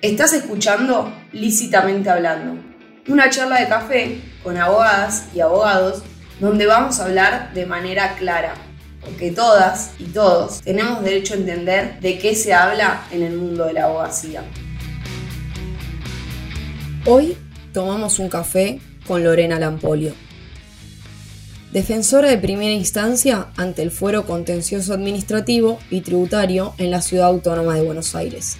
[0.00, 2.62] Estás escuchando Lícitamente Hablando,
[3.08, 6.04] una charla de café con abogadas y abogados
[6.38, 8.54] donde vamos a hablar de manera clara,
[9.00, 13.64] porque todas y todos tenemos derecho a entender de qué se habla en el mundo
[13.64, 14.44] de la abogacía.
[17.04, 17.36] Hoy
[17.72, 20.14] tomamos un café con Lorena Lampolio,
[21.72, 27.74] defensora de primera instancia ante el Fuero Contencioso Administrativo y Tributario en la Ciudad Autónoma
[27.74, 28.58] de Buenos Aires.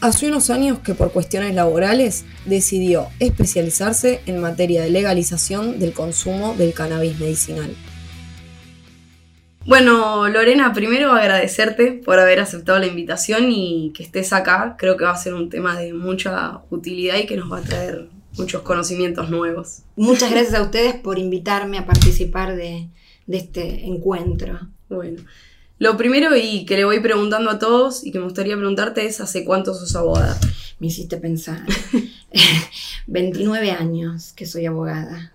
[0.00, 6.54] Hace unos años que por cuestiones laborales decidió especializarse en materia de legalización del consumo
[6.54, 7.70] del cannabis medicinal.
[9.66, 14.74] Bueno, Lorena, primero agradecerte por haber aceptado la invitación y que estés acá.
[14.78, 17.62] Creo que va a ser un tema de mucha utilidad y que nos va a
[17.62, 19.82] traer muchos conocimientos nuevos.
[19.96, 22.88] Muchas gracias a ustedes por invitarme a participar de,
[23.26, 24.60] de este encuentro.
[24.88, 25.20] Bueno,
[25.80, 29.20] lo primero y que le voy preguntando a todos y que me gustaría preguntarte es
[29.22, 30.38] ¿hace cuánto sos abogada?
[30.78, 31.64] Me hiciste pensar.
[33.06, 35.32] 29 años que soy abogada.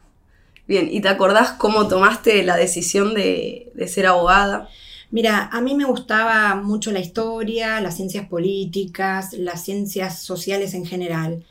[0.67, 4.69] Bien, ¿y te acordás cómo tomaste la decisión de, de ser abogada?
[5.09, 10.85] Mira, a mí me gustaba mucho la historia, las ciencias políticas, las ciencias sociales en
[10.85, 11.43] general.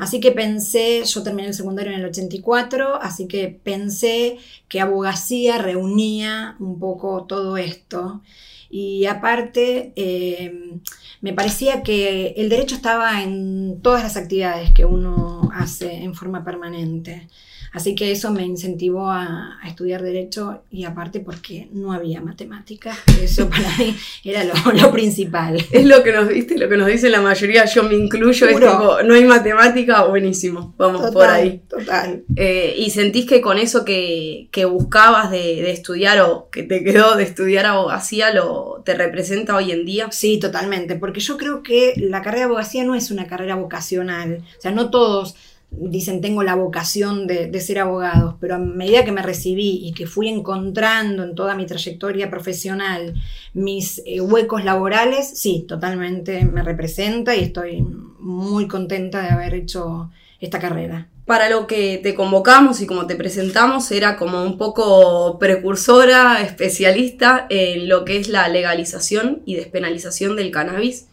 [0.00, 5.58] Así que pensé, yo terminé el secundario en el 84, así que pensé que abogacía
[5.58, 8.22] reunía un poco todo esto.
[8.70, 10.78] Y aparte, eh,
[11.20, 16.44] me parecía que el derecho estaba en todas las actividades que uno hace en forma
[16.44, 17.28] permanente.
[17.72, 22.98] Así que eso me incentivó a, estudiar derecho y aparte porque no había matemáticas.
[23.22, 25.56] Eso para mí era lo, principal.
[25.70, 28.56] Es lo que nos viste, lo que nos dice la mayoría, yo me incluyo, es
[28.56, 31.62] tipo, no hay matemática, buenísimo, vamos por ahí.
[31.68, 32.24] Total.
[32.34, 37.22] Eh, y sentís que con eso que, buscabas de, estudiar o que te quedó de
[37.22, 40.08] estudiar abogacía, lo, ¿te representa hoy en día?
[40.10, 44.42] Sí, totalmente, porque yo creo que la carrera de abogacía no es una carrera vocacional,
[44.58, 45.36] o sea, no todos
[45.70, 50.06] dicen tengo la vocación de, ser abogados, pero a medida que me recibí y que
[50.06, 53.14] fui encontrando en toda mi trayectoria profesional
[53.54, 57.82] mis eh, huecos laborales, sí, totalmente me representa y estoy
[58.18, 61.08] muy contenta de haber hecho esta carrera.
[61.26, 67.46] Para lo que te convocamos y como te presentamos, era como un poco precursora, especialista
[67.50, 71.06] en lo que es la legalización y despenalización del cannabis.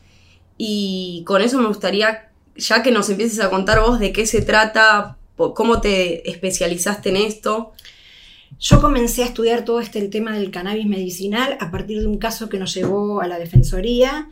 [0.57, 2.26] Y con eso me gustaría
[2.57, 7.17] ya que nos empieces a contar vos de qué se trata, cómo te especializaste en
[7.17, 7.73] esto.
[8.59, 12.17] Yo comencé a estudiar todo este el tema del cannabis medicinal a partir de un
[12.17, 14.29] caso que nos llevó a la defensoría,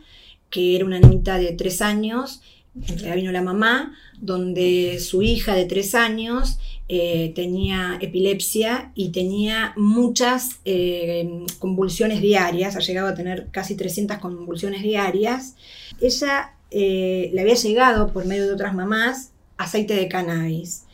[0.50, 2.40] que era una niñita de tres años,
[2.74, 6.58] en realidad vino la mamá, donde su hija de tres años
[6.88, 14.18] eh, tenía epilepsia y tenía muchas eh, convulsiones diarias, ha llegado a tener casi 300
[14.18, 15.56] convulsiones diarias.
[16.00, 20.86] Ella eh, le había llegado por medio de otras mamás aceite de cannabis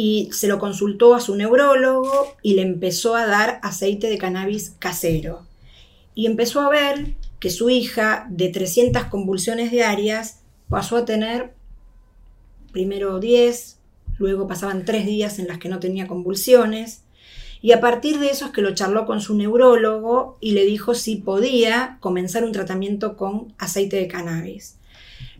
[0.00, 4.74] y se lo consultó a su neurólogo y le empezó a dar aceite de cannabis
[4.78, 5.44] casero.
[6.14, 11.52] Y empezó a ver que su hija, de 300 convulsiones diarias, pasó a tener
[12.70, 13.78] primero 10,
[14.18, 17.02] luego pasaban 3 días en las que no tenía convulsiones.
[17.60, 20.94] Y a partir de eso es que lo charló con su neurólogo y le dijo
[20.94, 24.77] si podía comenzar un tratamiento con aceite de cannabis.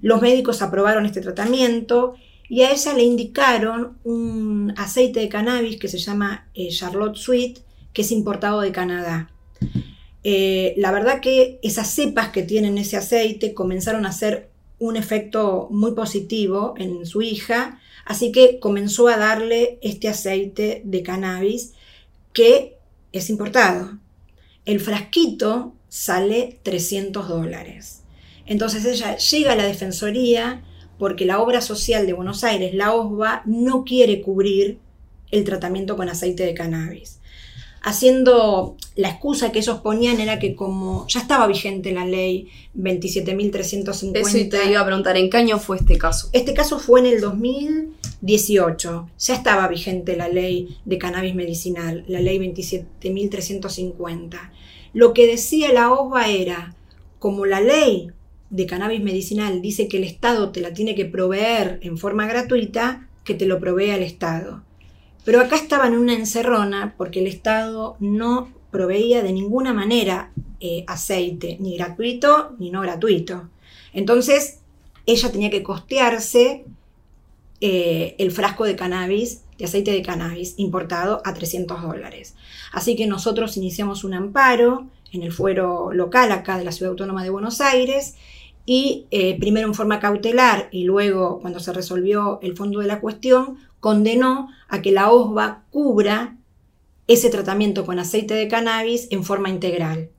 [0.01, 2.15] Los médicos aprobaron este tratamiento
[2.49, 7.59] y a ella le indicaron un aceite de cannabis que se llama eh, Charlotte Sweet,
[7.93, 9.31] que es importado de Canadá.
[10.25, 15.69] Eh, la verdad que esas cepas que tienen ese aceite comenzaron a hacer un efecto
[15.71, 21.75] muy positivo en su hija, así que comenzó a darle este aceite de cannabis
[22.33, 22.79] que
[23.13, 23.99] es importado.
[24.65, 28.03] El frasquito sale 300 dólares.
[28.49, 30.63] Entonces ella llega a la Defensoría
[30.99, 34.79] porque la obra social de Buenos Aires, la OSBA, no quiere cubrir
[35.31, 37.21] el tratamiento con aceite de cannabis.
[37.81, 44.17] Haciendo la excusa que ellos ponían era que como ya estaba vigente la ley 27.350...
[44.17, 46.29] Eso te iba a preguntar, ¿en qué año fue este caso?
[46.33, 49.11] Este caso fue en el 2018.
[49.19, 54.51] Ya estaba vigente la ley de cannabis medicinal, la ley 27.350.
[54.95, 56.75] Lo que decía la OSBA era,
[57.21, 58.11] como la ley
[58.51, 63.09] de cannabis medicinal dice que el Estado te la tiene que proveer en forma gratuita,
[63.25, 64.63] que te lo provea el Estado.
[65.25, 70.85] Pero acá estaba en una encerrona porque el Estado no proveía de ninguna manera eh,
[70.87, 73.51] aceite, ni gratuito ni no gratuito.
[73.93, 74.61] Entonces,
[75.07, 76.65] ella tenía que costearse
[77.61, 82.35] eh, el frasco de cannabis, de aceite de cannabis importado a 300 dólares.
[82.73, 87.25] Así que nosotros iniciamos un amparo en el fuero local acá de la Ciudad Autónoma
[87.25, 88.15] de Buenos Aires
[88.71, 93.01] y eh, primero en forma cautelar y luego cuando se resolvió el fondo de la
[93.01, 96.37] cuestión, condenó a que la OSBA cubra
[97.07, 100.11] ese tratamiento con aceite de cannabis en forma integral.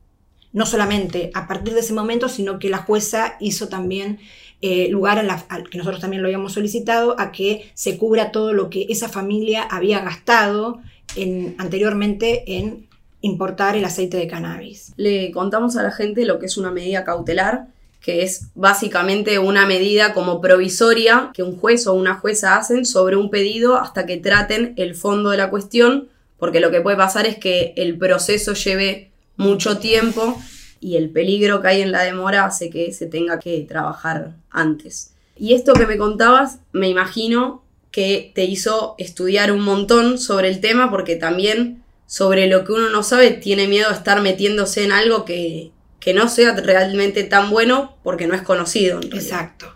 [0.52, 4.18] No solamente a partir de ese momento, sino que la jueza hizo también
[4.64, 8.54] eh, lugar a, la, que nosotros también lo habíamos solicitado, a que se cubra todo
[8.54, 10.80] lo que esa familia había gastado
[11.16, 12.88] en, anteriormente en
[13.22, 14.94] importar el aceite de cannabis.
[14.98, 17.68] Le contamos a la gente lo que es una medida cautelar
[18.02, 23.18] que es básicamente una medida como provisoria que un juez o una jueza hacen sobre
[23.18, 26.08] un pedido hasta que traten el fondo de la cuestión,
[26.38, 30.42] porque lo que puede pasar es que el proceso lleve mucho tiempo
[30.80, 35.14] y el peligro que hay en la demora hace que se tenga que trabajar antes.
[35.36, 40.62] Y esto que me contabas, me imagino que te hizo estudiar un montón sobre el
[40.62, 44.92] tema porque también sobre lo que uno no sabe tiene miedo a estar metiéndose en
[44.92, 49.00] algo que, que no sea realmente tan bueno porque no es conocido.
[49.00, 49.74] Exacto.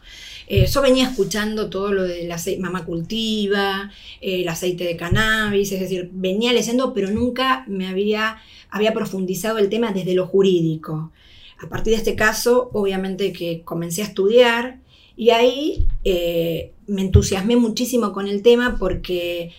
[0.47, 3.91] Eh, yo venía escuchando todo lo de la mamá cultiva,
[4.21, 8.37] eh, el aceite de cannabis, es decir, venía leyendo, pero nunca me había,
[8.69, 11.11] había profundizado el tema desde lo jurídico.
[11.59, 14.79] A partir de este caso, obviamente que comencé a estudiar
[15.15, 19.51] y ahí eh, me entusiasmé muchísimo con el tema porque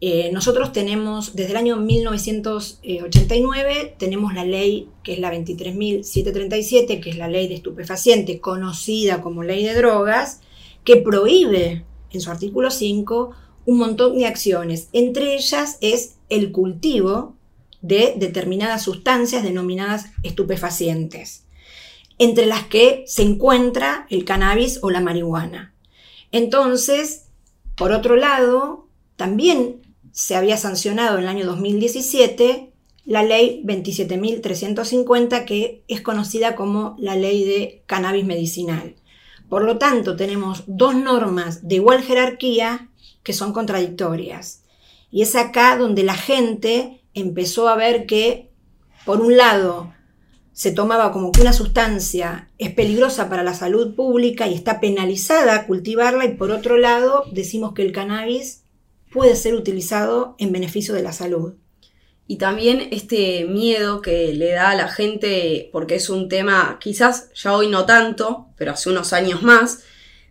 [0.00, 7.10] eh, nosotros tenemos, desde el año 1989, tenemos la ley que es la 23.737, que
[7.10, 10.40] es la ley de estupefacientes, conocida como ley de drogas,
[10.84, 13.32] que prohíbe en su artículo 5
[13.66, 14.88] un montón de acciones.
[14.92, 17.34] Entre ellas es el cultivo
[17.80, 21.42] de determinadas sustancias denominadas estupefacientes,
[22.18, 25.74] entre las que se encuentra el cannabis o la marihuana.
[26.30, 27.24] Entonces,
[27.76, 28.86] por otro lado,
[29.16, 29.87] también
[30.18, 32.72] se había sancionado en el año 2017
[33.04, 38.96] la ley 27.350 que es conocida como la ley de cannabis medicinal.
[39.48, 42.88] Por lo tanto, tenemos dos normas de igual jerarquía
[43.22, 44.64] que son contradictorias.
[45.12, 48.50] Y es acá donde la gente empezó a ver que,
[49.04, 49.94] por un lado,
[50.52, 55.64] se tomaba como que una sustancia es peligrosa para la salud pública y está penalizada
[55.68, 58.64] cultivarla, y por otro lado, decimos que el cannabis
[59.12, 61.54] puede ser utilizado en beneficio de la salud.
[62.26, 67.30] Y también este miedo que le da a la gente, porque es un tema, quizás
[67.34, 69.82] ya hoy no tanto, pero hace unos años más,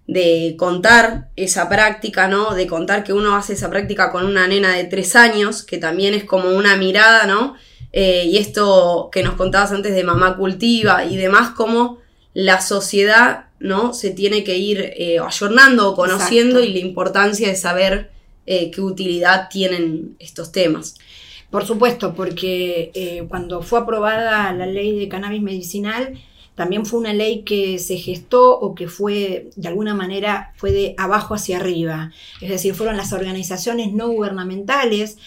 [0.06, 2.54] de contar esa práctica, ¿no?
[2.54, 6.14] De contar que uno hace esa práctica con una nena de tres años, que también
[6.14, 7.56] es como una mirada, ¿no?
[7.92, 11.98] Eh, y esto que nos contabas antes de mamá cultiva y demás, como
[12.34, 13.94] la sociedad, ¿no?
[13.94, 18.12] Se tiene que ir eh, ayornando o conociendo y la importancia de saber
[18.48, 20.96] eh, qué utilidad tienen estos temas.
[21.50, 26.18] Por supuesto, porque eh, cuando fue aprobada la ley de cannabis medicinal,
[26.58, 30.96] también fue una ley que se gestó o que fue, de alguna manera, fue de
[30.98, 32.12] abajo hacia arriba.
[32.42, 35.20] Es decir, fueron las organizaciones no gubernamentales,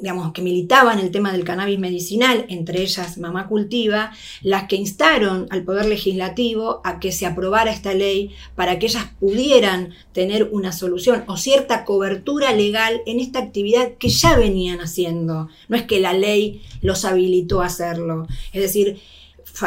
[0.00, 4.12] digamos, que militaban el tema del cannabis medicinal, entre ellas Mamá Cultiva,
[4.42, 9.06] las que instaron al Poder Legislativo a que se aprobara esta ley para que ellas
[9.18, 15.48] pudieran tener una solución o cierta cobertura legal en esta actividad que ya venían haciendo.
[15.68, 18.26] No es que la ley los habilitó a hacerlo.
[18.52, 18.98] Es decir,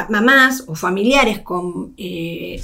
[0.09, 1.93] mamás o familiares con...
[1.97, 2.61] Eh,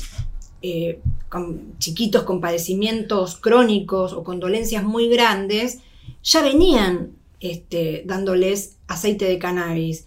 [0.67, 0.99] eh,
[1.29, 5.79] con chiquitos con padecimientos crónicos o con dolencias muy grandes,
[6.23, 7.11] ya venían
[7.51, 10.05] este, dándoles aceite de cannabis.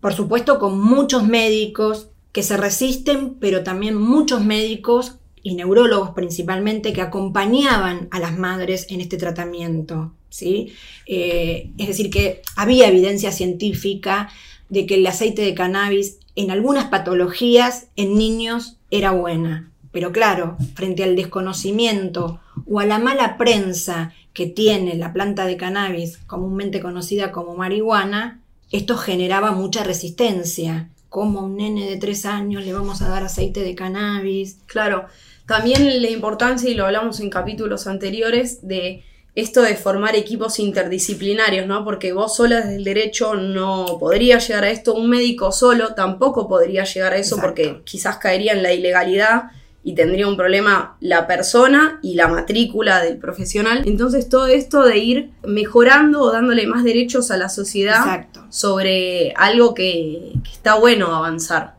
[0.00, 6.92] Por supuesto, con muchos médicos que se resisten, pero también muchos médicos y neurólogos principalmente
[6.92, 10.12] que acompañaban a las madres en este tratamiento.
[10.30, 10.72] ¿sí?
[11.06, 14.30] Eh, es decir, que había evidencia científica
[14.68, 19.70] de que el aceite de cannabis en algunas patologías en niños era buena.
[19.92, 25.56] Pero claro, frente al desconocimiento o a la mala prensa que tiene la planta de
[25.56, 30.88] cannabis, comúnmente conocida como marihuana, esto generaba mucha resistencia.
[31.08, 34.56] ¿Cómo a un nene de tres años le vamos a dar aceite de cannabis?
[34.66, 35.06] Claro,
[35.46, 41.66] también la importancia, y lo hablamos en capítulos anteriores, de esto de formar equipos interdisciplinarios,
[41.66, 41.84] ¿no?
[41.84, 46.48] Porque vos sola desde el derecho no podría llegar a esto, un médico solo tampoco
[46.48, 49.44] podría llegar a eso porque quizás caería en la ilegalidad
[49.84, 53.82] y tendría un problema la persona y la matrícula del profesional.
[53.84, 59.74] Entonces todo esto de ir mejorando o dándole más derechos a la sociedad sobre algo
[59.74, 61.74] que, está bueno avanzar.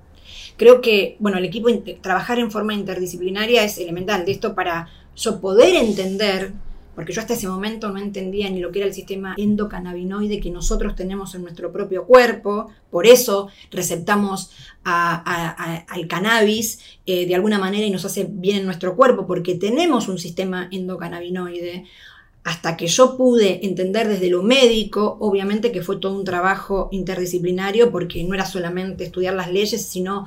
[0.57, 1.69] Creo que, bueno, el equipo,
[2.01, 6.51] trabajar en forma interdisciplinaria es elemental de esto para yo poder entender
[6.95, 10.51] porque yo hasta ese momento no entendía ni lo que era el sistema endocannabinoide que
[10.51, 14.51] nosotros tenemos en nuestro propio cuerpo, por eso receptamos
[14.83, 20.07] al cannabis eh, de alguna manera y nos hace bien en nuestro cuerpo, porque tenemos
[20.07, 21.85] un sistema endocannabinoide.
[22.45, 27.89] Hasta que yo pude entender desde lo médico, obviamente que fue todo un trabajo interdisciplinario,
[27.89, 30.25] porque no era solamente estudiar las leyes, sino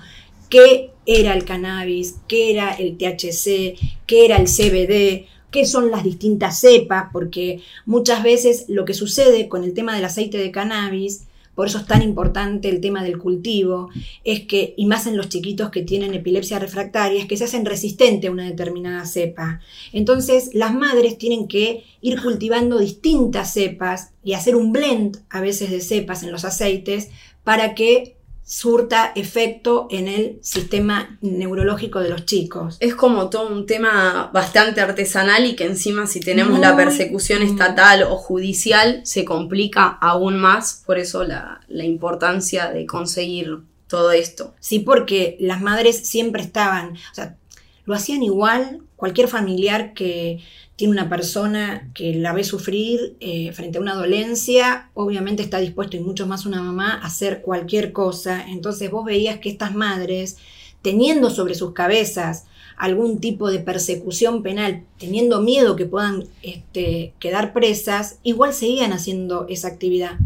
[0.48, 6.04] qué era el cannabis, qué era el THC, qué era el CBD, qué son las
[6.04, 11.26] distintas cepas, porque muchas veces lo que sucede con el tema del aceite de cannabis,
[11.56, 13.88] por eso es tan importante el tema del cultivo,
[14.24, 17.64] es que, y más en los chiquitos que tienen epilepsia refractaria, es que se hacen
[17.64, 19.60] resistentes a una determinada cepa.
[19.94, 25.70] Entonces, las madres tienen que ir cultivando distintas cepas y hacer un blend a veces
[25.70, 27.08] de cepas en los aceites
[27.42, 28.15] para que
[28.48, 32.76] surta efecto en el sistema neurológico de los chicos.
[32.78, 38.04] Es como todo un tema bastante artesanal y que encima si tenemos la persecución estatal
[38.04, 44.54] o judicial se complica aún más, por eso la, la importancia de conseguir todo esto.
[44.60, 47.36] Sí, porque las madres siempre estaban, o sea,
[47.84, 50.40] lo hacían igual, cualquier familiar que
[50.76, 55.96] tiene una persona que la ve sufrir eh, frente a una dolencia, obviamente está dispuesto
[55.96, 58.44] y mucho más una mamá a hacer cualquier cosa.
[58.48, 60.36] Entonces vos veías que estas madres,
[60.82, 62.44] teniendo sobre sus cabezas
[62.76, 69.46] algún tipo de persecución penal, teniendo miedo que puedan este, quedar presas, igual seguían haciendo
[69.48, 70.18] esa actividad.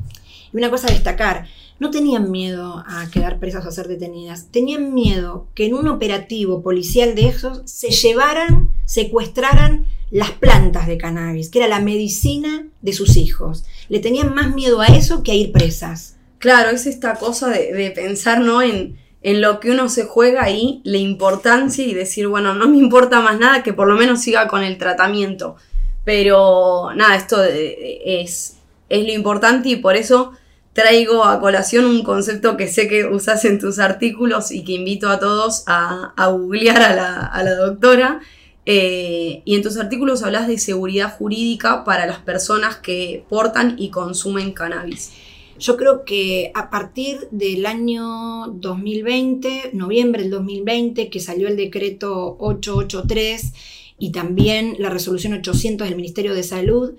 [0.53, 1.47] Y una cosa a destacar,
[1.81, 5.89] no tenían miedo a quedar presas o a ser detenidas, tenían miedo que en un
[5.89, 12.67] operativo policial de esos se llevaran, secuestraran las plantas de cannabis, que era la medicina
[12.83, 13.65] de sus hijos.
[13.89, 16.17] Le tenían más miedo a eso que a ir presas.
[16.39, 18.61] Claro, es esta cosa de, pensar ¿no?
[18.61, 22.77] en, en lo que uno se juega ahí, la importancia y decir, bueno, no me
[22.77, 25.57] importa más nada que por lo menos siga con el tratamiento.
[26.05, 28.57] Pero nada, esto es,
[28.89, 30.33] es lo importante y por eso
[30.73, 35.09] traigo a colación un concepto que sé que usas en tus artículos y que invito
[35.09, 38.21] a todos a, a googlear a la, a la doctora,
[38.67, 43.91] eh, y en tus artículos hablas de seguridad jurídica para las personas que portan y
[43.91, 45.12] consumen cannabis.
[45.59, 52.37] Yo creo que a partir del año 2020, noviembre del 2020, que salió el decreto
[52.39, 53.53] 883
[53.99, 56.95] y también la resolución 800 del Ministerio de Salud,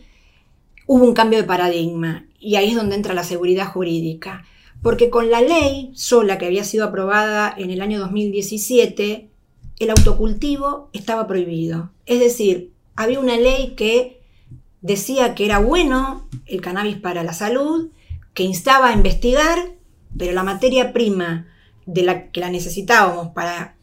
[0.85, 4.43] hubo un cambio de paradigma y ahí es donde entra la seguridad jurídica.
[4.81, 9.29] Porque con la ley sola que había sido aprobada en el año 2017,
[9.79, 11.91] el autocultivo estaba prohibido.
[12.05, 14.21] Es decir, había una ley que
[14.81, 17.89] decía que era bueno el cannabis para la salud,
[18.33, 19.73] que instaba a investigar,
[20.17, 21.47] pero la materia prima
[21.85, 23.75] de la que la necesitábamos para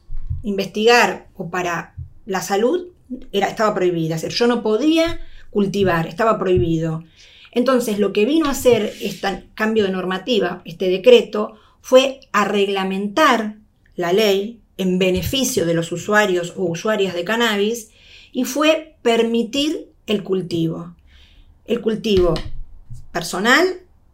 [0.43, 1.95] investigar o para
[2.27, 2.89] la salud
[3.33, 4.17] era, estaba prohibida.
[4.17, 7.05] Es decir, yo no podía cultivar, estaba prohibido.
[7.53, 13.57] Entonces, lo que vino a hacer este cambio de normativa, este decreto, fue a reglamentar
[13.97, 17.91] la ley en beneficio de los usuarios o usuarias de cannabis
[18.33, 20.95] y fue permitir el cultivo.
[21.65, 22.35] El cultivo
[23.13, 23.67] personal,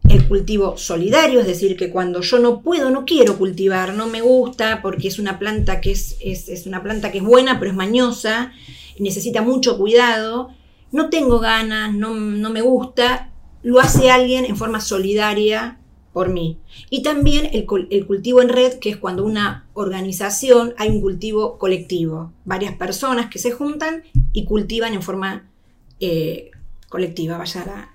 [0.09, 4.21] el cultivo solidario, es decir, que cuando yo no puedo, no quiero cultivar, no me
[4.21, 7.77] gusta porque es una planta que es, es, una planta que es buena pero es
[7.77, 8.53] mañosa,
[8.99, 10.51] necesita mucho cuidado,
[10.95, 13.33] no tengo ganas, no, no me gusta,
[13.65, 15.81] lo hace alguien en forma solidaria
[16.13, 16.61] por mí.
[16.89, 17.67] Y también el,
[18.07, 23.41] cultivo en red, que es cuando una organización hay un cultivo colectivo, varias personas que
[23.41, 25.51] se juntan y cultivan en forma
[25.99, 26.53] eh,
[26.89, 27.91] colectiva, vaya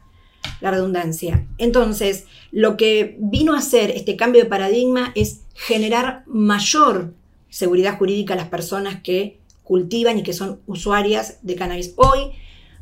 [0.60, 1.48] la redundancia.
[1.58, 7.14] Entonces, lo que vino a hacer este cambio de paradigma es generar mayor
[7.50, 11.94] seguridad jurídica a las personas que cultivan y que son usuarias de cannabis.
[11.96, 12.34] Hoy,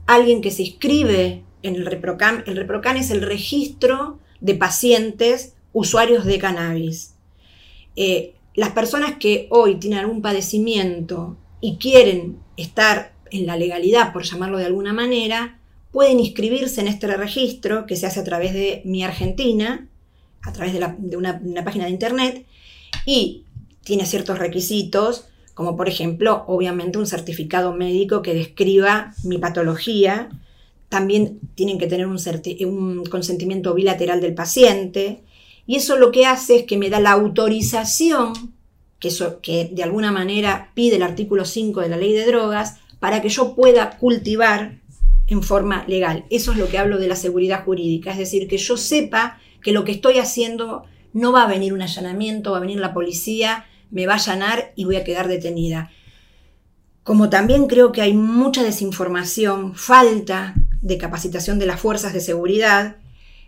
[0.07, 6.25] alguien que se inscribe en el ReproCam, el ReproCam es el registro de pacientes usuarios
[6.25, 7.13] de cannabis.
[7.95, 14.23] Eh, las personas que hoy tienen algún padecimiento y quieren estar en la legalidad, por
[14.23, 15.59] llamarlo de alguna manera,
[15.91, 19.87] pueden inscribirse en este registro que se hace a través de Mi Argentina,
[20.41, 22.45] a través de, una página de internet,
[23.05, 23.43] y
[23.83, 30.29] tiene ciertos requisitos, como por ejemplo, obviamente, un certificado médico que describa mi patología,
[30.87, 35.23] también tienen que tener un, consentimiento bilateral del paciente.
[35.65, 38.53] Y eso lo que hace es que me da la autorización,
[38.99, 39.09] que,
[39.41, 43.29] que de alguna manera pide el artículo 5 de la ley de drogas, para que
[43.29, 44.77] yo pueda cultivar
[45.25, 46.25] en forma legal.
[46.29, 49.71] Eso es lo que hablo de la seguridad jurídica, es decir, que yo sepa que
[49.71, 50.83] lo que estoy haciendo
[51.13, 54.73] no va a venir un allanamiento, va a venir la policía, me va a allanar
[54.75, 55.91] y voy a quedar detenida
[57.03, 62.97] Como también creo que hay mucha desinformación, falta de capacitación de las fuerzas de seguridad,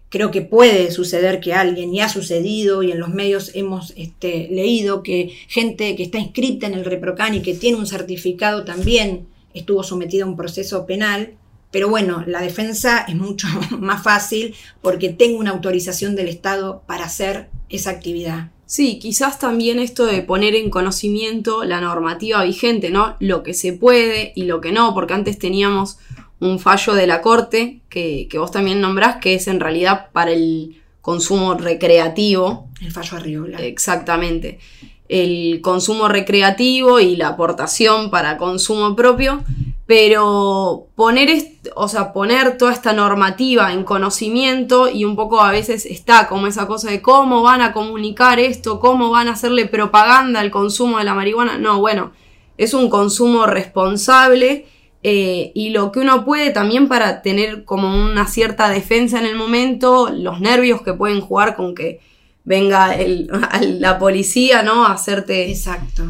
[0.10, 4.48] creo que puede suceder que alguien, y ha sucedido, y en los medios hemos este,
[4.52, 9.28] leído que gente que está inscrita en el ReproCan y que tiene un certificado también
[9.54, 11.34] estuvo sometida a un proceso penal.
[11.72, 13.48] Pero bueno, la defensa es mucho
[13.80, 18.52] más fácil porque tengo una autorización del Estado para hacer esa actividad.
[18.70, 23.16] Sí, quizás también esto de poner en conocimiento la normativa vigente, ¿no?
[23.20, 25.98] Lo que se puede y lo que no, porque antes teníamos
[26.40, 30.84] un fallo de la Corte que, vos también nombrás, que es en realidad para el
[31.02, 32.70] consumo recreativo.
[32.80, 33.58] El fallo Arriola.
[33.58, 34.60] Exactamente.
[35.08, 39.44] El consumo recreativo y la aportación para consumo propio,
[39.90, 41.30] pero poner,
[41.74, 46.46] o sea, poner toda esta normativa en conocimiento y un poco a veces está como
[46.46, 51.00] esa cosa de cómo van a comunicar esto, cómo van a hacerle propaganda al consumo
[51.00, 51.58] de la marihuana.
[51.58, 52.12] No, bueno,
[52.56, 54.68] es un consumo responsable
[55.02, 59.36] eh, y lo que uno puede también para tener como una cierta defensa en el
[59.36, 62.00] momento, los nervios que pueden jugar con que
[62.44, 62.96] venga
[63.62, 64.86] la policía, ¿no?
[64.86, 65.50] A hacerte...
[65.50, 66.04] Exacto.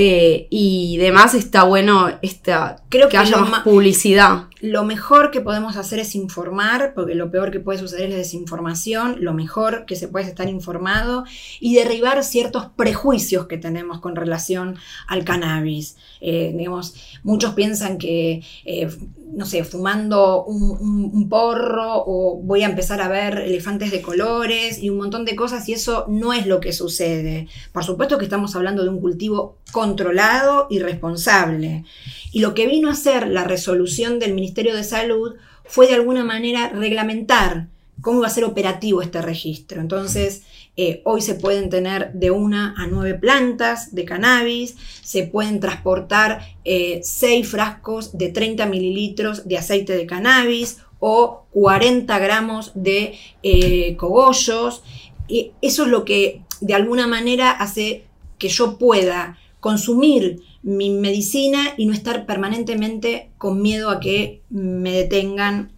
[0.00, 4.44] Eh, y demás está bueno esta, Creo que, haya más publicidad.
[4.60, 8.16] Lo mejor que podemos hacer es informar, porque lo peor que puede suceder es la
[8.16, 9.16] desinformación.
[9.20, 11.24] Lo mejor que se puede es estar informado
[11.60, 15.96] y derribar ciertos prejuicios que tenemos con relación al cannabis.
[16.20, 18.88] Eh, digamos, muchos piensan que, eh,
[19.32, 24.88] no sé, fumando un, porro o voy a empezar a ver elefantes de colores y
[24.88, 27.48] un montón de cosas y eso no es lo que sucede.
[27.72, 31.84] Por supuesto que estamos hablando de un cultivo controlado y responsable.
[32.32, 36.24] Y lo que vino a ser la resolución del Ministerio de Salud fue de alguna
[36.24, 37.68] manera reglamentar
[38.00, 39.80] cómo va a ser operativo este registro.
[39.80, 40.42] Entonces,
[40.76, 46.40] eh, hoy se pueden tener de una a nueve plantas de cannabis, se pueden transportar
[46.64, 53.96] eh, seis frascos de 30 mililitros de aceite de cannabis o 40 gramos de eh,
[53.96, 54.82] cogollos.
[55.26, 58.04] Y eso es lo que de alguna manera hace
[58.38, 64.92] que yo pueda consumir mi medicina y no estar permanentemente con miedo a que me
[64.92, 65.72] detengan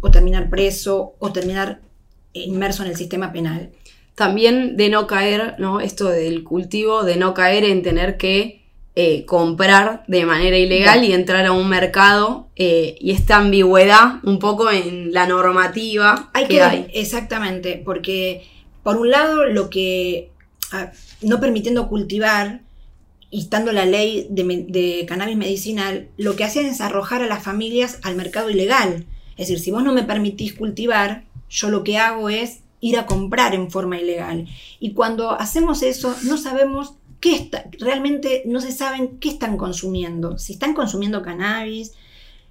[0.00, 1.80] o terminar preso o terminar
[2.32, 3.72] inmerso en el sistema penal
[4.16, 5.78] también de no caer, ¿no?
[5.78, 8.62] Esto del cultivo, de no caer en tener que
[8.96, 14.38] eh, comprar de manera ilegal y entrar a un mercado eh, y esta ambigüedad un
[14.38, 16.86] poco en la normativa hay que, hay.
[16.94, 18.48] Exactamente, porque
[18.82, 20.30] por un lado lo que
[20.72, 22.62] ah, no permitiendo cultivar
[23.36, 27.42] y estando la ley de, de, cannabis medicinal, lo que hacían es arrojar a las
[27.42, 29.04] familias al mercado ilegal.
[29.36, 33.04] Es decir, si vos no me permitís cultivar, yo lo que hago es ir a
[33.04, 34.48] comprar en forma ilegal.
[34.80, 40.38] Y cuando hacemos eso, no sabemos qué está, realmente no se saben qué están consumiendo.
[40.38, 41.92] Si están consumiendo cannabis.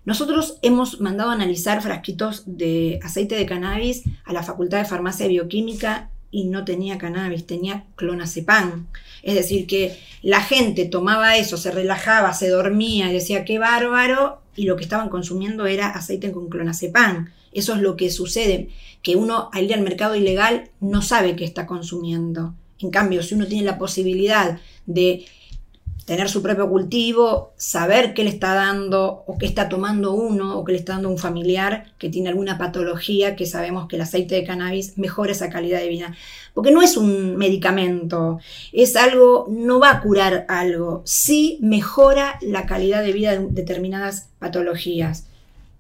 [0.06, 5.26] Nosotros hemos mandado a analizar frasquitos de aceite de cannabis a la Facultad de Farmacia
[5.26, 8.88] y Bioquímica y no tenía cannabis, tenía clonazepam.
[9.24, 14.42] Es decir, que la gente tomaba eso, se relajaba, se dormía y decía qué bárbaro,
[14.54, 17.32] y lo que estaban consumiendo era aceite con clonazepam.
[17.54, 18.68] Eso es lo que sucede,
[19.02, 22.54] que uno al ir al mercado ilegal no sabe qué está consumiendo.
[22.80, 25.26] En cambio, si uno tiene la posibilidad de
[26.06, 30.64] tener su propio cultivo, saber qué le está dando o qué está tomando uno o
[30.64, 34.36] qué le está dando un familiar que tiene alguna patología que sabemos que el aceite
[34.36, 36.16] de cannabis mejora esa calidad de vida.
[36.54, 38.40] Porque no es un medicamento,
[38.72, 44.30] es algo, no va a curar algo, sí mejora la calidad de vida de determinadas
[44.38, 45.28] patologías.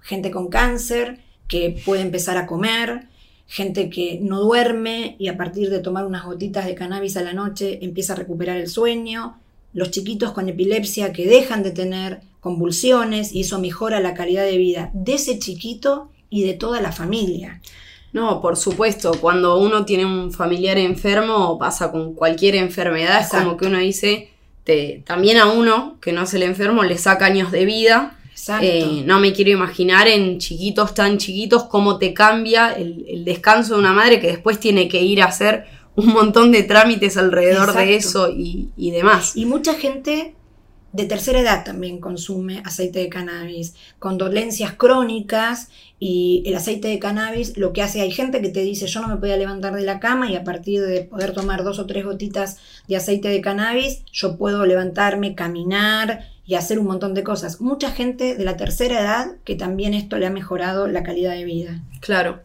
[0.02, 3.08] Gente con cáncer, que puede empezar a comer,
[3.48, 7.34] gente que no duerme y a partir de tomar unas gotitas de cannabis a la
[7.34, 9.38] noche empieza a recuperar el sueño,
[9.76, 14.58] los chiquitos con epilepsia que dejan de tener convulsiones y eso mejora la calidad de
[14.58, 17.62] vida de ese chiquito y de toda la familia.
[18.14, 23.28] No, por supuesto, cuando uno tiene un familiar enfermo o pasa con cualquier enfermedad, es
[23.28, 24.30] como que uno dice,
[24.64, 28.18] te, también a uno, que no es el enfermo, le saca años de vida.
[28.62, 33.80] Eh, no me quiero imaginar en chiquitos tan chiquitos cómo te cambia el, descanso de
[33.80, 37.95] una madre que después tiene que ir a hacer un montón de trámites alrededor de
[37.95, 39.36] eso y, y, demás.
[39.36, 40.36] Y mucha gente
[40.93, 45.67] de tercera edad también consume aceite de cannabis, con dolencias crónicas
[45.99, 49.10] y el aceite de cannabis lo que hace, hay gente que te dice yo no
[49.10, 52.05] me podía levantar de la cama y a partir de poder tomar dos o tres
[52.05, 57.60] gotitas de aceite de cannabis yo puedo levantarme, caminar, y hacer un montón de cosas.
[57.60, 61.43] Mucha gente de la tercera edad que también esto le ha mejorado la calidad de
[61.43, 61.81] vida.
[62.01, 62.41] Claro.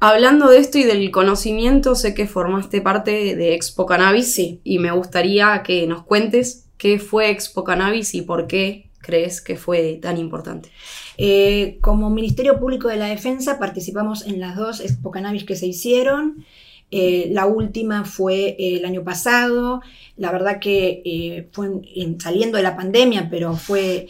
[0.00, 4.92] Hablando de esto y del conocimiento, sé que formaste parte de Expo Cannabis y me
[4.92, 10.18] gustaría que nos cuentes qué fue Expo Cannabis y por qué crees que fue tan
[10.18, 10.70] importante?
[11.16, 15.66] Eh, como Ministerio Público de la Defensa participamos en las dos Expo Cannabis que se
[15.66, 16.44] hicieron.
[16.90, 19.82] Eh, la última fue eh, el año pasado.
[20.16, 21.70] La verdad que fue
[22.18, 24.08] saliendo de la pandemia, pero fue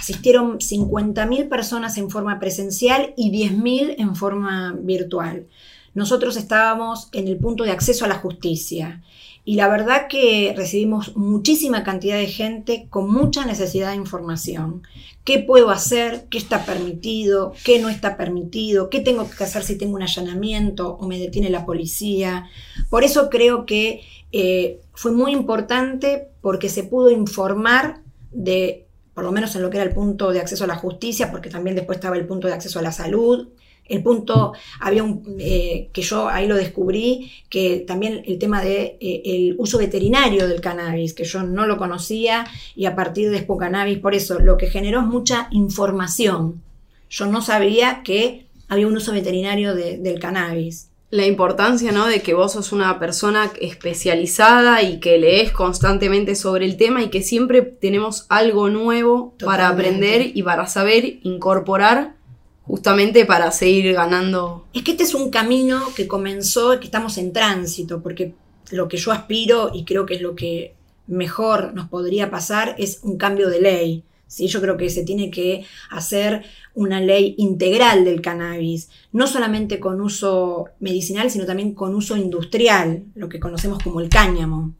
[0.00, 5.46] asistieron 50.000 personas en forma presencial y 10.000 en forma virtual.
[5.92, 9.02] Nosotros estábamos en el punto de acceso a la justicia
[9.44, 14.82] y la verdad que recibimos muchísima cantidad de gente con mucha necesidad de información.
[15.24, 16.24] ¿Qué puedo hacer?
[16.30, 17.52] ¿Qué está permitido?
[17.62, 18.88] ¿Qué no está permitido?
[18.88, 22.48] ¿Qué tengo que hacer si tengo un allanamiento o me detiene la policía?
[22.88, 24.00] Por eso creo que
[24.32, 28.00] eh, fue muy importante porque se pudo informar
[28.32, 31.30] de, por lo menos en lo que era el punto de acceso a la justicia,
[31.30, 33.48] porque también después estaba el punto de acceso a la salud,
[33.90, 38.96] el punto, había un, eh, que yo ahí lo descubrí, que también el tema de
[39.00, 42.46] eh, el uso veterinario del cannabis, que yo no lo conocía
[42.76, 46.62] y a partir de Expo Cannabis, por eso lo que generó es mucha información.
[47.08, 50.89] Yo no sabía que había un uso veterinario del cannabis.
[51.10, 52.06] La importancia, ¿no?
[52.06, 57.10] De que vos sos una persona especializada y que lees constantemente sobre el tema y
[57.10, 62.14] que siempre tenemos algo nuevo para aprender y para saber incorporar
[62.62, 64.68] justamente para seguir ganando.
[64.72, 68.34] Es que este es un camino que comenzó, que estamos en tránsito, porque
[68.70, 70.76] lo que yo aspiro y creo que es lo que
[71.08, 74.04] mejor nos podría pasar es un cambio de ley.
[74.30, 74.46] ¿Sí?
[74.46, 80.00] Yo creo que se tiene que hacer una ley integral del cannabis, no solamente con
[80.00, 84.74] uso medicinal, sino también con uso industrial, lo que conocemos como el cáñamo.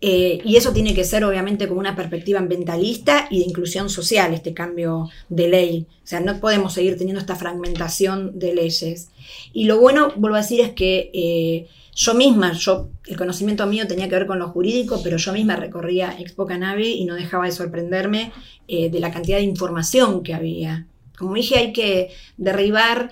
[0.00, 4.32] Eh, y eso tiene que ser obviamente con una perspectiva ambientalista y de inclusión social,
[4.32, 5.86] este cambio de ley.
[6.02, 9.10] O sea, no podemos seguir teniendo esta fragmentación de leyes.
[9.52, 11.66] Y lo bueno, vuelvo a decir, es que eh,
[11.98, 15.56] yo misma, yo, el conocimiento mío tenía que ver con lo jurídico, pero yo misma
[15.56, 18.30] recorría Expo Cannabis y no dejaba de sorprenderme
[18.68, 20.86] eh, de la cantidad de información que había.
[21.18, 23.10] Como dije, hay que derribar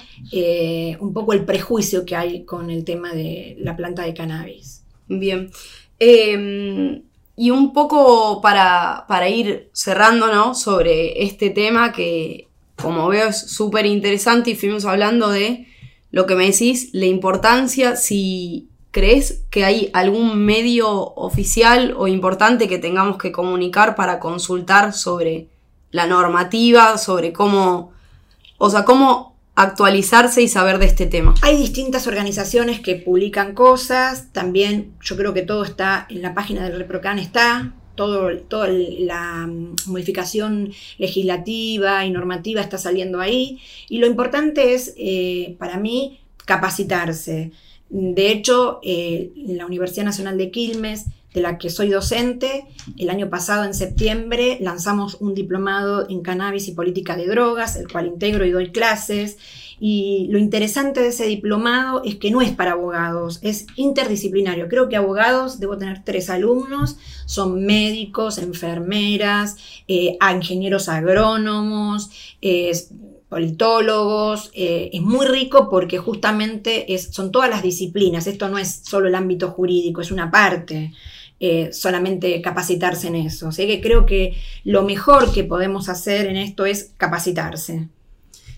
[1.01, 4.85] un poco el prejuicio que hay con el tema de la planta de cannabis.
[5.09, 5.51] Bien.
[5.99, 7.03] Em,
[7.37, 10.55] y un poco para, ir cerrando ¿no?
[10.55, 12.47] sobre este tema que,
[12.77, 15.67] como veo, es súper interesante y fuimos hablando de
[16.13, 22.67] lo que me decís, la importancia, si crees que hay algún medio oficial o importante
[22.67, 25.49] que tengamos que comunicar para consultar sobre
[25.91, 27.93] la normativa, sobre cómo,
[28.57, 31.35] o sea, cómo actualizarse y saber de este tema.
[31.43, 36.65] Hay distintas organizaciones que publican cosas, también yo creo que todo está en la página
[36.65, 43.99] del ReproCan, está, todo, toda la mm, modificación legislativa y normativa está saliendo ahí, y
[43.99, 47.53] lo importante es, eh, para mí, capacitarse.
[47.89, 52.65] De hecho, eh, la Universidad Nacional de Quilmes de la que soy docente.
[52.97, 57.89] El año pasado, en septiembre, lanzamos un diplomado en cannabis y política de drogas, el
[57.89, 59.37] cual integro y doy clases.
[59.79, 64.69] Y lo interesante de ese diplomado es que no es para abogados, es interdisciplinario.
[64.69, 66.97] Creo que abogados, debo tener tres alumnos,
[67.27, 72.11] son médicos, enfermeras, eh, ingenieros agrónomos,
[73.29, 74.51] politólogos.
[74.55, 78.27] Eh, es muy rico porque justamente es, son todas las disciplinas.
[78.27, 80.93] Esto no es solo el ámbito jurídico, es una parte.
[81.39, 83.49] Eh, solamente capacitarse en eso.
[83.49, 84.35] Así que creo que
[84.65, 87.89] lo mejor que podemos hacer en esto es capacitarse.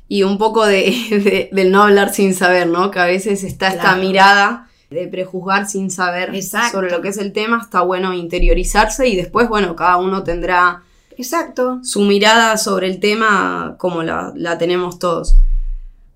[0.06, 2.92] Y un poco de, del no hablar sin saber, ¿no?
[2.92, 6.30] Que a veces está esta mirada de prejuzgar sin saber
[6.70, 10.82] sobre lo que es el tema, está bueno interiorizarse y después, bueno, cada uno tendrá
[11.18, 11.80] Exacto.
[11.82, 15.36] su mirada sobre el tema como la, la tenemos todos.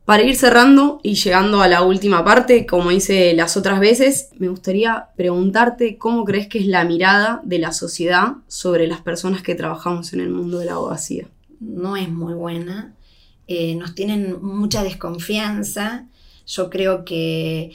[0.04, 4.48] Para ir cerrando y llegando a la última parte, como hice las otras veces, me
[4.48, 9.54] gustaría preguntarte cómo crees que es la mirada de la sociedad sobre las personas que
[9.54, 11.28] trabajamos en el mundo de la abogacía.
[11.60, 12.94] No es muy buena.
[13.46, 16.06] Eh, nos tienen mucha desconfianza.
[16.46, 17.72] Yo creo que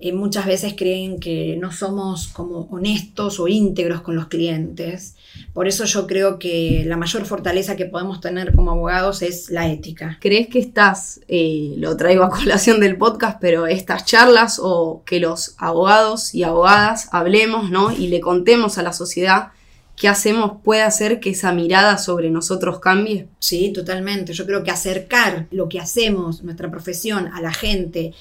[0.00, 5.16] eh, muchas veces creen que no somos como honestos o íntegros con los clientes.
[5.52, 9.68] Por eso yo creo que la mayor fortaleza que podemos tener como abogados es la
[9.68, 10.18] ética.
[10.20, 15.18] ¿Crees que estás, eh, lo traigo a colación del podcast, pero estas charlas o que
[15.18, 17.90] los abogados y abogadas hablemos, ¿no?
[17.90, 19.48] Y le contemos a la sociedad
[19.98, 23.26] qué hacemos puede hacer que esa mirada sobre nosotros cambie?
[23.40, 24.32] Sí, totalmente.
[24.32, 28.14] Yo creo que acercar lo que hacemos, nuestra profesión, a la gente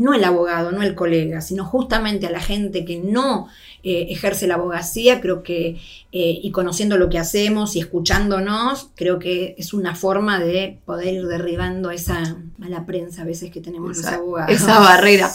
[0.00, 3.48] no el abogado, no el colega, sino justamente a la gente que no
[3.82, 5.76] eh, ejerce la abogacía, creo que,
[6.12, 11.12] eh, y conociendo lo que hacemos y escuchándonos, creo que es una forma de poder
[11.12, 14.50] ir derribando esa mala prensa a veces que tenemos los abogados.
[14.50, 15.30] Esa barrera.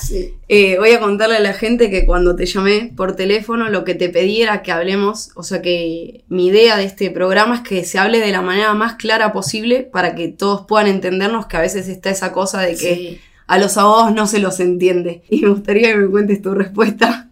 [0.50, 3.94] Eh, voy a contarle a la gente que cuando te llamé por teléfono, lo que
[3.94, 7.86] te pedí era que hablemos, o sea que mi idea de este programa es que
[7.86, 11.62] se hable de la manera más clara posible para que todos puedan entendernos que a
[11.62, 13.35] veces está esa cosa de que...
[13.48, 15.24] A los abogados no se los entiende.
[15.30, 17.26] Y me gustaría que me cuentes tu respuesta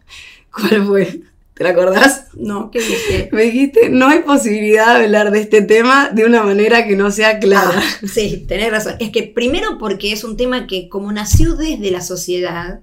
[0.52, 1.22] ¿Cuál fue?
[1.54, 2.28] ¿Te la acordás?
[2.34, 3.30] No, ¿qué dije?
[3.32, 7.12] Me dijiste, no hay posibilidad de hablar de este tema de una manera que no
[7.12, 7.82] sea clara.
[7.84, 8.96] Ah, sí, tenés razón.
[9.00, 12.80] Es que primero porque es un tema que como nació desde la sociedad,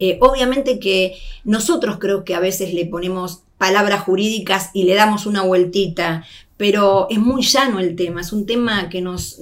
[0.00, 5.26] eh, obviamente que nosotros creo que a veces le ponemos palabras jurídicas y le damos
[5.26, 6.24] una vueltita,
[6.60, 9.38] pero es muy llano el tema, es un tema que nos,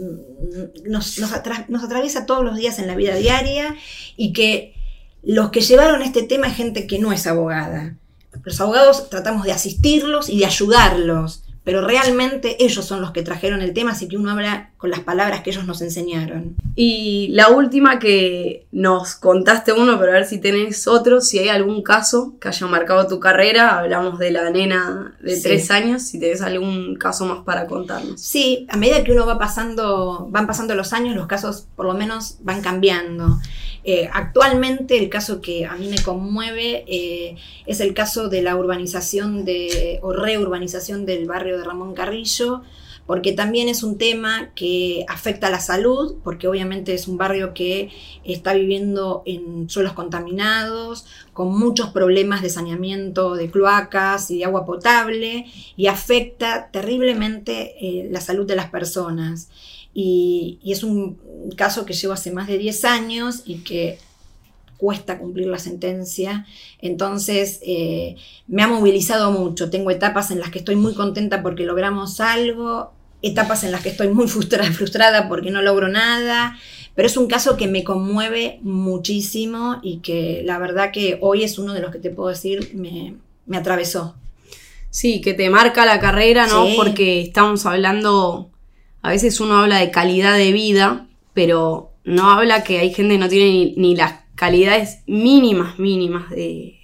[0.85, 3.75] nos, nos atraviesa todos los días en la vida diaria
[4.17, 4.77] y que
[5.25, 7.97] los que llevaron este tema es gente que no es abogada.
[8.45, 13.63] Los abogados tratamos de asistirlos y de ayudarlos, pero realmente ellos son los que trajeron
[13.63, 16.55] el tema, así que uno habla con las palabras que ellos nos enseñaron.
[16.77, 21.49] Y la última que nos contaste uno, pero a ver si tenés otro, si hay
[21.49, 26.21] algún caso que haya marcado tu carrera, hablamos de la nena de tres años, si
[26.21, 28.21] tenés algún caso más para contarnos.
[28.21, 31.95] Sí, a medida que uno va pasando, van pasando los años, los casos por lo
[31.95, 33.41] menos van cambiando.
[33.83, 37.37] Eh, actualmente el caso que a mí me conmueve eh,
[37.67, 42.63] es el caso de la urbanización de, o reurbanización del barrio de Ramón Carrillo,
[43.09, 47.55] porque también es un tema que afecta a la salud, porque obviamente es un barrio
[47.55, 47.89] que
[48.23, 54.67] está viviendo en suelos contaminados, con muchos problemas de saneamiento de cloacas y de agua
[54.67, 59.49] potable, y afecta terriblemente eh, la salud de las personas.
[59.95, 61.19] Y, es un
[61.57, 63.99] caso que llevo hace más de 10 años y que
[64.77, 66.45] cuesta cumplir la sentencia.
[66.83, 68.17] Entonces, eh,
[68.47, 69.71] me ha movilizado mucho.
[69.71, 72.93] Tengo etapas en las que estoy muy contenta porque logramos algo,
[73.23, 76.59] etapas en las que estoy muy frustrada, frustrada porque no logro nada.
[76.95, 81.59] Pero es un caso que me conmueve muchísimo y que la verdad que hoy es
[81.59, 83.15] uno de los que te puedo decir me,
[83.47, 84.17] me atravesó.
[84.91, 86.67] Sí, que te marca la carrera, ¿no?
[86.77, 88.51] Porque estamos hablando
[89.03, 93.19] a veces uno habla de calidad de vida, pero no habla que hay gente que
[93.19, 96.75] no tiene ni, las calidades mínimas, mínimas de,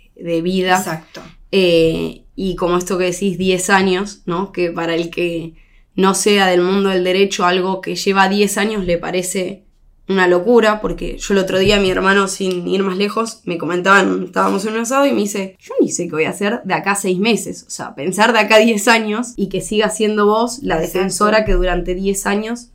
[0.43, 0.79] vida.
[0.79, 1.23] Exacto.
[1.51, 4.53] Eh, y como esto que decís, 10 años, ¿no?
[4.53, 5.55] Que para el que
[5.97, 9.65] no sea del mundo del derecho, algo que lleva 10 años le parece
[10.07, 14.25] una locura, porque yo el otro día mi hermano, sin ir más lejos, me comentaban,
[14.25, 16.75] estábamos en un asado y me dice, yo ni sé qué voy a hacer de
[16.75, 20.59] acá seis meses, o sea, pensar de acá 10 años y que siga siendo vos
[20.63, 22.69] la defensora que durante 10 años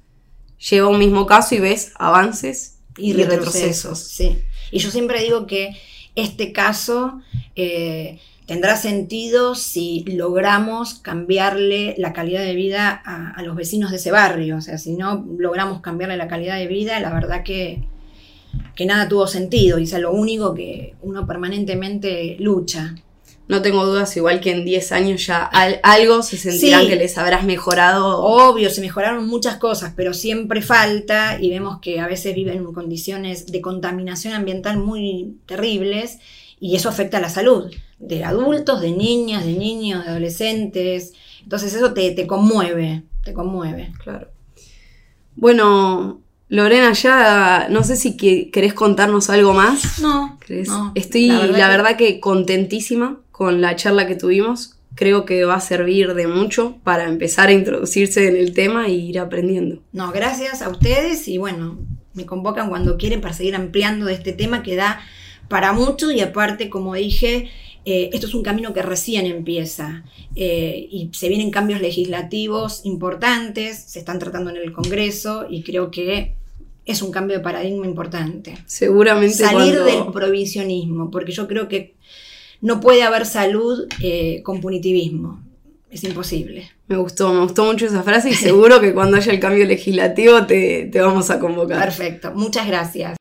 [0.58, 3.99] lleva un mismo caso y ves avances y, retrocesos.
[3.99, 4.39] Sí.
[4.71, 5.77] Y yo siempre digo que
[6.15, 7.21] este caso...
[7.55, 14.09] Eh, tendrá sentido si logramos cambiarle la calidad de vida a, los vecinos de ese
[14.09, 14.57] barrio.
[14.57, 17.83] O sea, si no logramos cambiarle la calidad de vida, la verdad que,
[18.75, 19.77] que nada tuvo sentido.
[19.77, 22.95] Y es lo único que uno permanentemente lucha.
[23.47, 25.43] No tengo dudas, igual que en 10 años ya
[25.83, 28.17] algo se sentirán que les habrás mejorado.
[28.17, 32.73] Obvio, se mejoraron muchas cosas, pero siempre falta y vemos que a veces viven en
[32.73, 36.17] condiciones de contaminación ambiental muy terribles
[36.59, 41.13] y eso afecta a la salud de adultos, de niñas, de niños, de adolescentes.
[41.43, 43.91] Entonces eso te, te conmueve, te conmueve.
[44.03, 44.29] Claro.
[45.35, 49.99] Bueno, Lorena, ya no sé si querés contarnos algo más.
[49.99, 50.38] No.
[50.95, 52.19] Estoy, la verdad, que...
[52.19, 54.75] contentísima con la charla que tuvimos.
[54.95, 58.93] Creo que va a servir de mucho para empezar a introducirse en el tema e
[58.93, 59.81] ir aprendiendo.
[59.93, 61.77] No, gracias a ustedes y bueno,
[62.15, 64.99] me convocan cuando quieren para seguir ampliando de este tema que da
[65.47, 67.49] para mucho y aparte, como dije,
[67.91, 70.04] eh, esto es un camino que recién empieza
[70.36, 75.89] eh, y se vienen cambios legislativos importantes, se están tratando en el Congreso y creo
[75.89, 76.36] que
[76.86, 78.58] es un cambio de paradigma importante.
[78.67, 79.38] Seguramente.
[79.38, 81.95] Salir del provisionismo, porque yo creo que
[82.62, 85.43] no puede haber salud eh, con punitivismo.
[85.89, 86.69] Es imposible.
[86.88, 90.45] Me gustó, me gustó mucho esa frase y seguro que cuando haya el cambio legislativo
[90.45, 91.84] te, te vamos a convocar.
[91.84, 93.18] Perfecto, muchas gracias.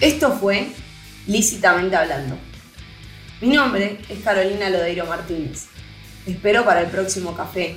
[0.00, 0.68] Esto fue
[1.26, 2.38] Lícitamente Hablando.
[3.40, 5.66] Mi nombre es Carolina Lodeiro Martínez.
[6.24, 7.76] Espero para el próximo café,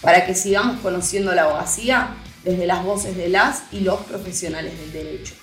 [0.00, 4.92] para que sigamos conociendo la abogacía desde las voces de las y los profesionales del
[4.92, 5.34] derecho.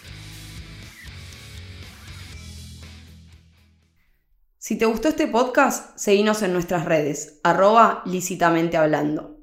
[4.58, 9.38] Si te gustó este podcast, seguinos en nuestras redes, arroba lícitamente hablando.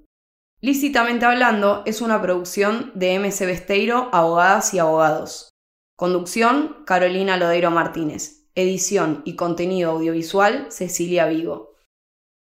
[0.61, 5.54] Lícitamente hablando es una producción de MC Besteiro, Abogadas y Abogados.
[5.97, 8.49] Conducción, Carolina Lodeiro Martínez.
[8.57, 11.74] Edición y contenido audiovisual, Cecilia Vigo.